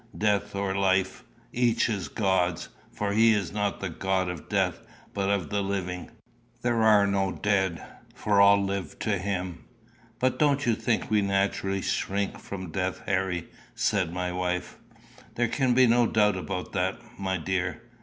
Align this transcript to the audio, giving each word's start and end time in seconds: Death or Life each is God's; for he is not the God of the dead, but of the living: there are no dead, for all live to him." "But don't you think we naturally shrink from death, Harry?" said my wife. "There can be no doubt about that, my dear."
Death 0.17 0.55
or 0.55 0.73
Life 0.75 1.23
each 1.53 1.87
is 1.87 2.07
God's; 2.07 2.69
for 2.91 3.13
he 3.13 3.33
is 3.35 3.53
not 3.53 3.81
the 3.81 3.89
God 3.91 4.29
of 4.29 4.37
the 4.37 4.45
dead, 4.55 4.73
but 5.13 5.29
of 5.29 5.51
the 5.51 5.61
living: 5.61 6.09
there 6.63 6.81
are 6.81 7.05
no 7.05 7.31
dead, 7.33 7.83
for 8.15 8.41
all 8.41 8.59
live 8.59 8.97
to 8.97 9.19
him." 9.19 9.65
"But 10.17 10.39
don't 10.39 10.65
you 10.65 10.73
think 10.73 11.11
we 11.11 11.21
naturally 11.21 11.83
shrink 11.83 12.39
from 12.39 12.71
death, 12.71 13.03
Harry?" 13.05 13.49
said 13.75 14.11
my 14.11 14.31
wife. 14.31 14.79
"There 15.35 15.47
can 15.47 15.75
be 15.75 15.85
no 15.85 16.07
doubt 16.07 16.35
about 16.35 16.71
that, 16.73 16.99
my 17.19 17.37
dear." 17.37 17.83